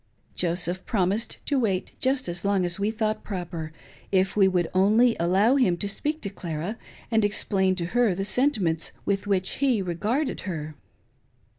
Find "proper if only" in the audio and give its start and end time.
3.23-4.47